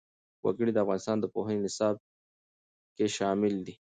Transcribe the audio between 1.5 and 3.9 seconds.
نصاب کې شامل دي.